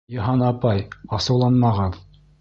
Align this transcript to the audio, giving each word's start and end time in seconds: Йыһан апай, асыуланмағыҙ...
Йыһан 0.13 0.39
апай, 0.47 0.81
асыуланмағыҙ... 1.19 2.01